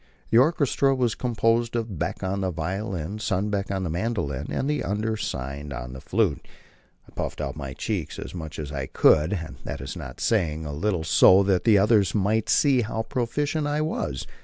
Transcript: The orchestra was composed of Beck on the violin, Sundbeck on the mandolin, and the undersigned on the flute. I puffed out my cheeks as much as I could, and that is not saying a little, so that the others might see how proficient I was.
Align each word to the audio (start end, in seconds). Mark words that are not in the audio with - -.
The 0.31 0.39
orchestra 0.39 0.95
was 0.95 1.13
composed 1.13 1.75
of 1.75 1.99
Beck 1.99 2.23
on 2.23 2.41
the 2.41 2.49
violin, 2.49 3.19
Sundbeck 3.19 3.69
on 3.69 3.83
the 3.83 3.89
mandolin, 3.91 4.51
and 4.51 4.67
the 4.67 4.83
undersigned 4.83 5.71
on 5.71 5.93
the 5.93 6.01
flute. 6.01 6.47
I 7.07 7.11
puffed 7.13 7.39
out 7.39 7.55
my 7.55 7.73
cheeks 7.75 8.17
as 8.17 8.33
much 8.33 8.57
as 8.57 8.71
I 8.71 8.87
could, 8.87 9.31
and 9.31 9.57
that 9.63 9.79
is 9.79 9.95
not 9.95 10.19
saying 10.19 10.65
a 10.65 10.73
little, 10.73 11.03
so 11.03 11.43
that 11.43 11.65
the 11.65 11.77
others 11.77 12.15
might 12.15 12.49
see 12.49 12.81
how 12.81 13.03
proficient 13.03 13.67
I 13.67 13.81
was. 13.81 14.25